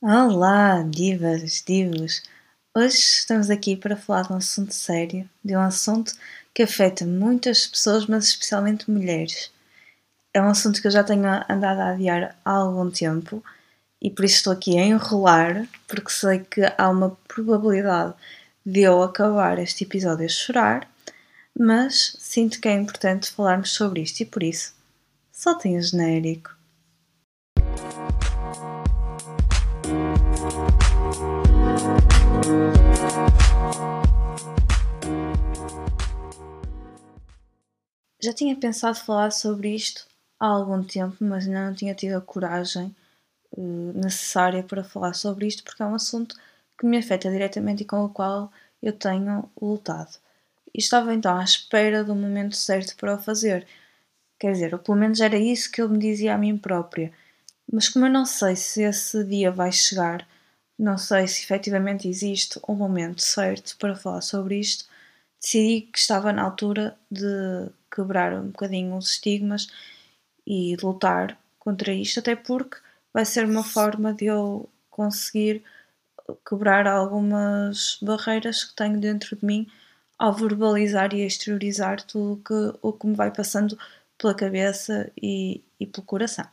[0.00, 2.22] Olá, divas, divos!
[2.72, 6.12] Hoje estamos aqui para falar de um assunto sério, de um assunto
[6.54, 9.50] que afeta muitas pessoas, mas especialmente mulheres.
[10.32, 13.42] É um assunto que eu já tenho andado a adiar há algum tempo
[14.00, 18.14] e por isso estou aqui a enrolar, porque sei que há uma probabilidade
[18.64, 20.88] de eu acabar este episódio a chorar,
[21.58, 24.72] mas sinto que é importante falarmos sobre isto e por isso
[25.32, 26.57] soltem o genérico.
[38.20, 40.06] Já tinha pensado falar sobre isto
[40.40, 42.94] há algum tempo, mas ainda não tinha tido a coragem
[43.52, 46.36] uh, necessária para falar sobre isto, porque é um assunto
[46.76, 50.18] que me afeta diretamente e com o qual eu tenho lutado.
[50.74, 53.66] E estava então à espera do momento certo para o fazer.
[54.38, 57.12] Quer dizer, ou pelo menos era isso que eu me dizia a mim própria.
[57.72, 60.26] Mas como eu não sei se esse dia vai chegar,
[60.78, 64.86] não sei se efetivamente existe um momento certo para falar sobre isto,
[65.40, 69.66] decidi que estava na altura de quebrar um bocadinho os estigmas
[70.46, 72.78] e lutar contra isto, até porque
[73.12, 75.64] vai ser uma forma de eu conseguir
[76.48, 79.66] quebrar algumas barreiras que tenho dentro de mim
[80.16, 83.78] ao verbalizar e exteriorizar tudo que, o que me vai passando
[84.16, 86.46] pela cabeça e, e pelo coração.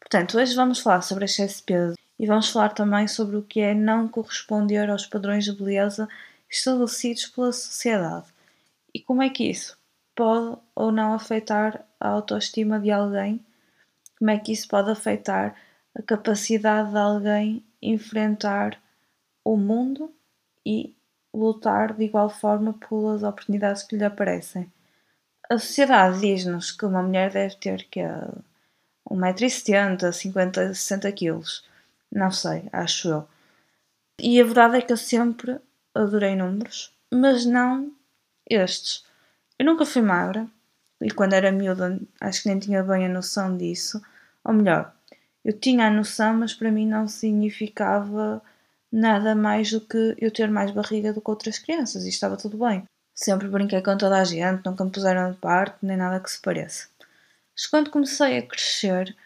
[0.00, 3.60] Portanto, hoje vamos falar sobre excesso de peso e vamos falar também sobre o que
[3.60, 6.08] é não corresponder aos padrões de beleza
[6.50, 8.26] estabelecidos pela sociedade
[8.94, 9.75] e como é que isso
[10.16, 13.44] pode ou não afetar a autoestima de alguém,
[14.18, 15.54] como é que isso pode afetar
[15.94, 18.80] a capacidade de alguém enfrentar
[19.44, 20.12] o mundo
[20.64, 20.96] e
[21.32, 24.72] lutar de igual forma pelas oportunidades que lhe aparecem.
[25.48, 28.00] A sociedade diz-nos que uma mulher deve ter que
[29.08, 31.40] 1,70m, 50, 60 kg.
[32.10, 33.28] Não sei, acho eu.
[34.18, 35.60] E a verdade é que eu sempre
[35.94, 37.92] adorei números, mas não
[38.48, 39.04] estes.
[39.58, 40.46] Eu nunca fui magra
[41.00, 44.00] e quando era miúda acho que nem tinha bem a noção disso.
[44.44, 44.94] Ou melhor,
[45.44, 48.42] eu tinha a noção, mas para mim não significava
[48.90, 52.58] nada mais do que eu ter mais barriga do que outras crianças e estava tudo
[52.58, 52.84] bem.
[53.14, 56.40] Sempre brinquei com toda a gente, nunca me puseram de parte, nem nada que se
[56.40, 56.88] pareça.
[57.54, 59.16] Mas quando comecei a crescer,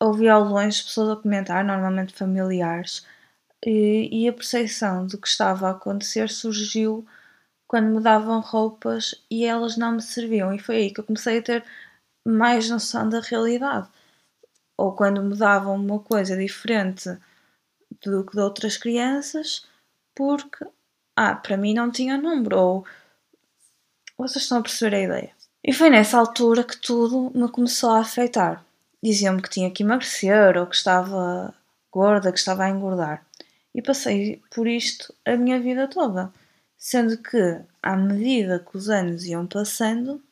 [0.00, 3.06] ouvi ao longe pessoas a comentar, normalmente familiares,
[3.64, 7.06] e, e a percepção do que estava a acontecer surgiu
[7.66, 11.38] quando me davam roupas e elas não me serviam, e foi aí que eu comecei
[11.38, 11.64] a ter
[12.24, 13.88] mais noção da realidade.
[14.76, 17.16] Ou quando me davam uma coisa diferente
[18.04, 19.66] do que de outras crianças,
[20.14, 20.66] porque,
[21.16, 22.86] ah, para mim não tinha número, ou
[24.18, 25.36] vocês estão a perceber a ideia.
[25.64, 28.64] E foi nessa altura que tudo me começou a afetar.
[29.02, 31.54] Diziam-me que tinha que emagrecer, ou que estava
[31.90, 33.26] gorda, que estava a engordar.
[33.74, 36.32] E passei por isto a minha vida toda.
[36.88, 40.22] Sendo que, à medida que os anos iam passando,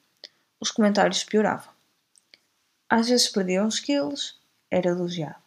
[0.61, 1.75] os comentários pioravam.
[2.89, 5.43] Às vezes perdia uns quilos, era elogiado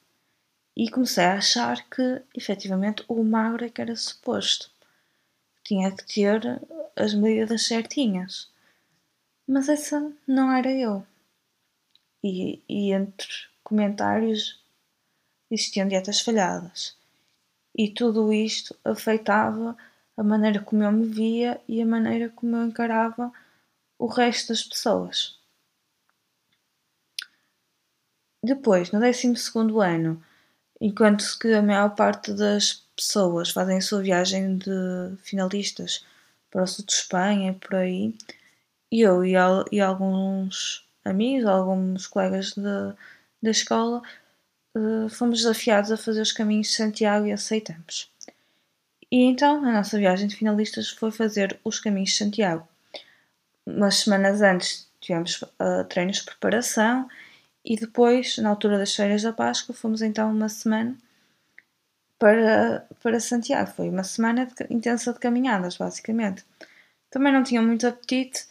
[0.76, 4.70] e comecei a achar que efetivamente o magro é que era suposto.
[5.64, 6.42] Tinha que ter
[6.94, 8.52] as medidas certinhas.
[9.48, 11.08] Mas essa não era eu.
[12.22, 13.30] E, e entre
[13.64, 14.62] comentários
[15.50, 16.98] existiam dietas falhadas.
[17.74, 19.78] E tudo isto afetava
[20.18, 23.32] a maneira como eu me via e a maneira como eu encarava
[24.00, 25.38] o resto das pessoas.
[28.44, 29.34] Depois, no 12
[29.84, 30.24] ano,
[30.82, 36.04] enquanto que a maior parte das pessoas fazem a sua viagem de finalistas
[36.50, 38.16] para o sul de Espanha e por aí,
[38.92, 39.34] eu e,
[39.72, 42.94] e alguns amigos, alguns colegas de,
[43.42, 44.02] da escola,
[44.76, 48.10] uh, fomos desafiados a fazer os caminhos de Santiago e aceitamos.
[49.12, 52.68] E então a nossa viagem de finalistas foi fazer os caminhos de Santiago.
[53.66, 57.08] Umas semanas antes tivemos uh, treinos de preparação
[57.64, 60.96] e depois, na altura das férias da Páscoa, fomos então uma semana
[62.20, 63.72] para, para Santiago.
[63.72, 66.46] Foi uma semana de, intensa de caminhadas, basicamente.
[67.10, 68.46] Também não tinha muito apetite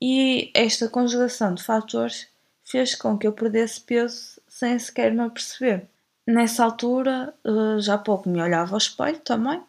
[0.00, 2.28] e esta conjugação de fatores
[2.64, 5.86] fez com que eu perdesse peso sem sequer me aperceber.
[6.26, 9.60] Nessa altura, eh, já pouco me olhava ao espelho também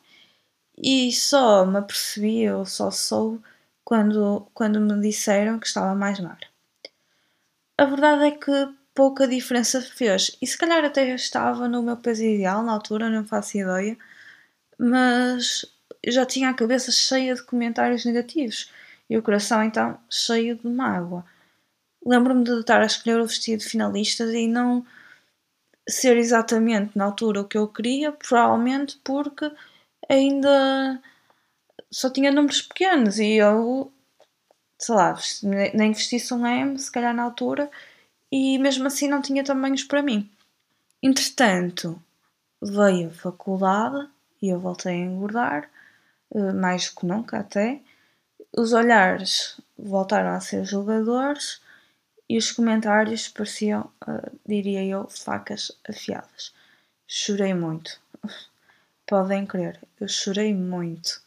[0.80, 3.42] e só me apercebi ou só soube
[3.84, 6.48] quando, quando me disseram que estava mais magra.
[7.78, 8.52] A verdade é que
[8.94, 10.38] pouca diferença fez.
[10.42, 13.98] E se calhar até estava no meu peso ideal na altura, não faço ideia,
[14.78, 15.66] mas
[16.06, 18.72] já tinha a cabeça cheia de comentários negativos
[19.10, 21.26] e o coração então cheio de mágoa.
[22.06, 24.86] Lembro-me de estar a escolher o vestido de finalistas e não
[25.88, 29.52] ser exatamente na altura o que eu queria, provavelmente porque
[30.08, 31.02] ainda
[31.92, 33.92] só tinha números pequenos e eu,
[34.78, 35.18] sei lá,
[35.74, 37.70] nem vestisse um M, se calhar na altura,
[38.32, 40.30] e mesmo assim não tinha tamanhos para mim.
[41.02, 42.02] Entretanto,
[42.62, 44.10] veio a faculdade
[44.42, 45.70] e eu voltei a engordar,
[46.34, 47.82] eh, mais que nunca até.
[48.56, 51.62] Os olhares voltaram a ser julgadores
[52.30, 56.54] e os comentários pareciam, uh, diria eu, facas afiadas.
[57.08, 58.00] Chorei muito.
[59.10, 61.20] Podem crer, eu chorei muito.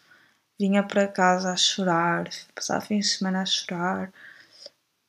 [0.56, 4.12] Vinha para casa a chorar, passava fins de semana a chorar.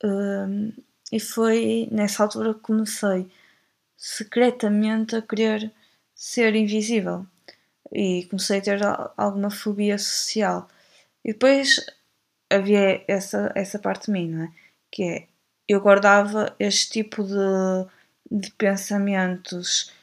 [0.03, 0.73] Uh,
[1.11, 3.29] e foi nessa altura que comecei
[3.95, 5.71] secretamente a querer
[6.15, 7.27] ser invisível
[7.91, 8.79] e comecei a ter
[9.15, 10.67] alguma fobia social.
[11.23, 11.79] E depois
[12.49, 14.51] havia essa, essa parte de mim, não é?
[14.91, 15.27] Que é,
[15.67, 17.85] eu guardava este tipo de,
[18.31, 19.93] de pensamentos,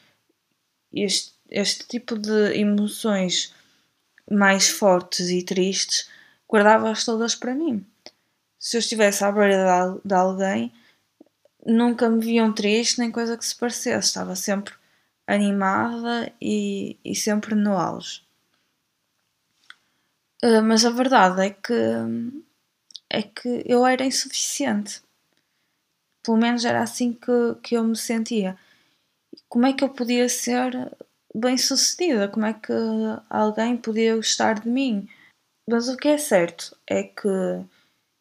[0.94, 3.54] este, este tipo de emoções
[4.30, 6.08] mais fortes e tristes,
[6.48, 7.84] guardava-as todas para mim.
[8.58, 10.72] Se eu estivesse à beira de, alguém,
[11.66, 14.74] nunca me viam triste nem coisa que se parecesse, estava sempre
[15.26, 18.22] animada e, e sempre no auge.
[20.42, 21.72] Uh, mas a verdade é que
[23.10, 25.02] é que eu era insuficiente.
[26.22, 28.56] Pelo menos era assim que, que eu me sentia.
[29.48, 30.96] Como é que eu podia ser
[31.34, 32.28] bem sucedida?
[32.28, 32.72] Como é que
[33.28, 35.08] alguém podia gostar de mim?
[35.68, 37.28] Mas o que é certo é que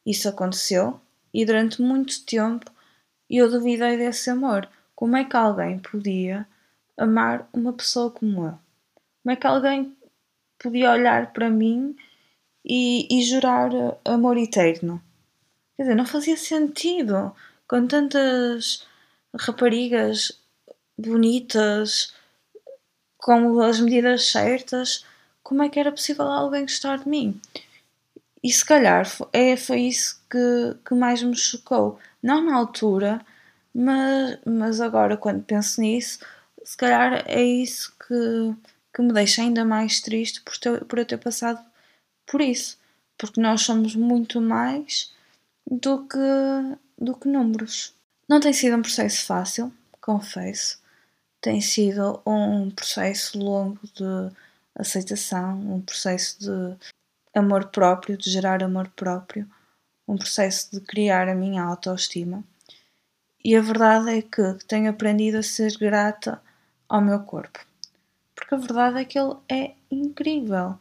[0.05, 0.99] isso aconteceu
[1.33, 2.71] e durante muito tempo
[3.29, 4.67] eu duvidei desse amor.
[4.95, 6.47] Como é que alguém podia
[6.97, 8.59] amar uma pessoa como eu?
[9.23, 9.95] Como é que alguém
[10.61, 11.95] podia olhar para mim
[12.65, 13.71] e, e jurar
[14.03, 15.01] amor eterno?
[15.75, 17.33] Quer dizer, não fazia sentido.
[17.67, 18.85] Com tantas
[19.33, 20.41] raparigas
[20.97, 22.13] bonitas,
[23.19, 25.05] com as medidas certas,
[25.43, 27.39] como é que era possível alguém gostar de mim?
[28.41, 31.99] E se calhar é, foi isso que, que mais me chocou.
[32.23, 33.21] Não na altura,
[33.73, 36.19] mas, mas agora, quando penso nisso,
[36.63, 38.55] se calhar é isso que,
[38.93, 41.63] que me deixa ainda mais triste por, ter, por eu ter passado
[42.25, 42.79] por isso.
[43.17, 45.13] Porque nós somos muito mais
[45.69, 46.17] do que,
[46.97, 47.93] do que números.
[48.29, 50.79] Não tem sido um processo fácil, confesso.
[51.41, 54.35] Tem sido um processo longo de
[54.75, 56.77] aceitação, um processo de
[57.33, 59.49] amor próprio, de gerar amor próprio,
[60.07, 62.43] um processo de criar a minha autoestima.
[63.43, 66.41] E a verdade é que tenho aprendido a ser grata
[66.89, 67.59] ao meu corpo.
[68.35, 70.77] Porque a verdade é que ele é incrível.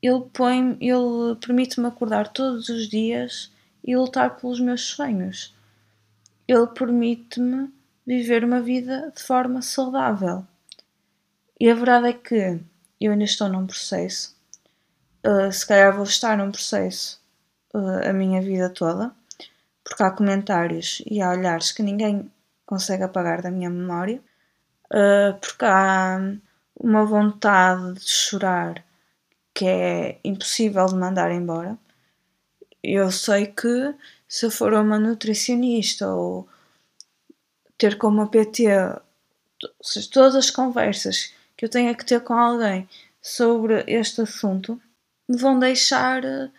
[0.00, 3.50] Ele põe, ele permite-me acordar todos os dias
[3.82, 5.54] e lutar pelos meus sonhos.
[6.46, 7.72] Ele permite-me
[8.06, 10.46] viver uma vida de forma saudável.
[11.58, 12.60] E a verdade é que
[13.00, 14.36] eu ainda estou num processo.
[15.26, 17.20] Uh, se calhar vou estar num processo
[17.74, 19.12] uh, a minha vida toda,
[19.82, 22.30] porque há comentários e há olhares que ninguém
[22.64, 24.22] consegue apagar da minha memória
[24.86, 26.18] uh, porque há
[26.78, 28.84] uma vontade de chorar
[29.54, 31.78] que é impossível de mandar embora.
[32.82, 33.94] Eu sei que
[34.28, 36.46] se eu for uma nutricionista ou
[37.78, 38.64] ter como uma PT,
[39.82, 42.88] seja, todas as conversas que eu tenha que ter com alguém
[43.20, 44.80] sobre este assunto
[45.28, 46.50] me vão deixar eh,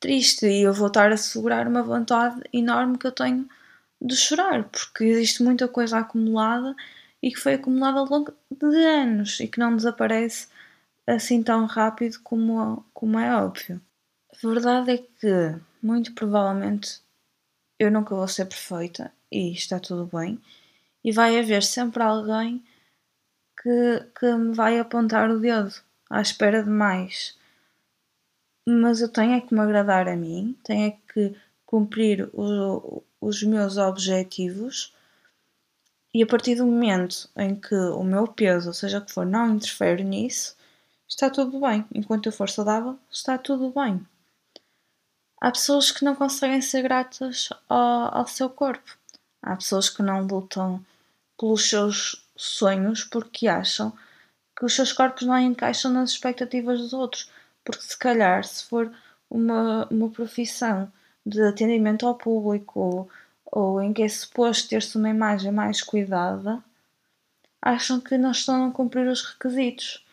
[0.00, 3.48] triste e eu vou estar a segurar uma vontade enorme que eu tenho
[4.00, 6.74] de chorar, porque existe muita coisa acumulada
[7.22, 10.48] e que foi acumulado ao longo de anos e que não desaparece
[11.06, 13.80] assim tão rápido como, como é óbvio.
[14.32, 17.00] A verdade é que, muito provavelmente,
[17.78, 20.40] eu nunca vou ser perfeita e está tudo bem,
[21.06, 22.64] e vai haver sempre alguém
[23.62, 25.72] que, que me vai apontar o dedo
[26.10, 27.38] à espera de mais.
[28.68, 31.32] Mas eu tenho é que me agradar a mim, tenho é que
[31.64, 34.92] cumprir o, os meus objetivos
[36.12, 39.54] e a partir do momento em que o meu peso, seja o que for, não
[39.54, 40.56] interfere nisso,
[41.06, 41.84] está tudo bem.
[41.94, 44.04] Enquanto eu for saudável, está tudo bem.
[45.40, 48.96] Há pessoas que não conseguem ser gratas ao, ao seu corpo.
[49.40, 50.84] Há pessoas que não lutam
[51.38, 53.92] pelos seus sonhos porque acham
[54.56, 57.30] que os seus corpos não encaixam nas expectativas dos outros.
[57.64, 58.92] Porque se calhar, se for
[59.28, 60.90] uma, uma profissão
[61.24, 63.08] de atendimento ao público
[63.44, 66.62] ou em que é suposto ter-se uma imagem mais cuidada,
[67.60, 70.04] acham que não estão a cumprir os requisitos.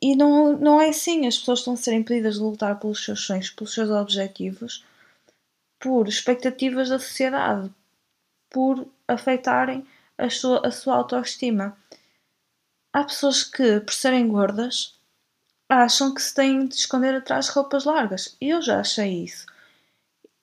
[0.00, 3.20] E não, não é assim, as pessoas estão a ser impedidas de lutar pelos seus
[3.20, 4.84] sonhos, pelos seus objetivos,
[5.78, 7.70] por expectativas da sociedade,
[8.50, 9.86] por afetarem
[10.18, 11.76] a sua, a sua autoestima.
[12.92, 14.98] há pessoas que, por serem gordas,
[15.68, 18.36] acham que se têm de esconder atrás de roupas largas.
[18.40, 19.46] E eu já achei isso.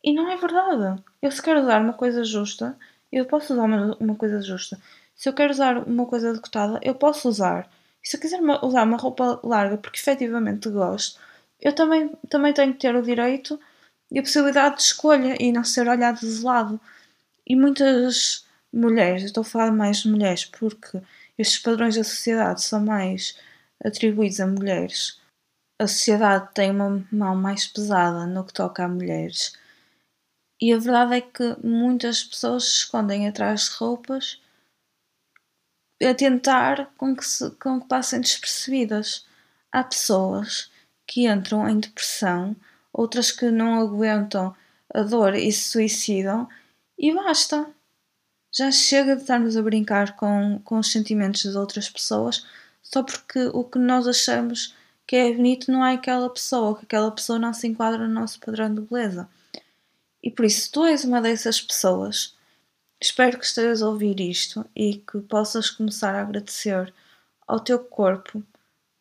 [0.03, 1.01] E não é verdade.
[1.21, 2.77] Eu se quero usar uma coisa justa,
[3.11, 4.79] eu posso usar uma, uma coisa justa.
[5.15, 7.69] Se eu quero usar uma coisa decotada, eu posso usar.
[8.03, 11.19] E se eu quiser usar uma roupa larga porque efetivamente gosto,
[11.61, 13.59] eu também, também tenho que ter o direito
[14.11, 16.79] e a possibilidade de escolha e não ser olhado de lado.
[17.47, 21.01] E muitas mulheres, estou a falar mais de mulheres porque
[21.37, 23.37] estes padrões da sociedade são mais
[23.83, 25.19] atribuídos a mulheres.
[25.79, 29.57] A sociedade tem uma mão mais pesada no que toca a mulheres.
[30.61, 34.41] E a verdade é que muitas pessoas se escondem atrás de roupas
[36.01, 39.25] a tentar com que, se, com que passem despercebidas.
[39.71, 40.71] Há pessoas
[41.07, 42.55] que entram em depressão,
[42.91, 44.55] outras que não aguentam
[44.93, 46.47] a dor e se suicidam,
[46.97, 47.73] e basta.
[48.55, 52.45] Já chega de estarmos a brincar com, com os sentimentos das outras pessoas
[52.83, 54.75] só porque o que nós achamos
[55.07, 58.39] que é bonito não é aquela pessoa, que aquela pessoa não se enquadra no nosso
[58.39, 59.27] padrão de beleza.
[60.21, 62.35] E por isso, se tu és uma dessas pessoas,
[63.01, 66.93] espero que estejas a ouvir isto e que possas começar a agradecer
[67.47, 68.43] ao teu corpo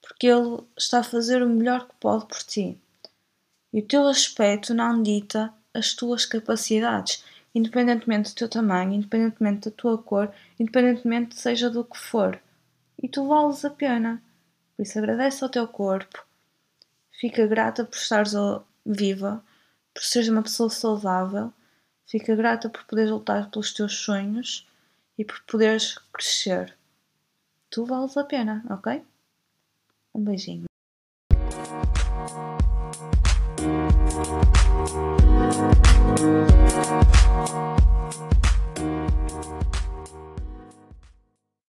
[0.00, 2.78] porque ele está a fazer o melhor que pode por ti.
[3.72, 9.76] E o teu aspecto não dita as tuas capacidades, independentemente do teu tamanho, independentemente da
[9.76, 12.40] tua cor, independentemente seja do que for
[13.02, 14.22] e tu vales a pena.
[14.76, 16.24] Por isso agradece ao teu corpo,
[17.10, 18.32] fica grata por estares
[18.86, 19.44] viva,
[19.92, 21.52] por seres uma pessoa saudável,
[22.06, 24.66] fica grata por poderes lutar pelos teus sonhos
[25.18, 26.76] e por poderes crescer.
[27.70, 29.04] Tu vales a pena, ok?
[30.14, 30.71] Um beijinho.